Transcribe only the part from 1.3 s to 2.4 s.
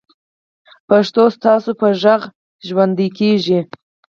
ستاسو په غږ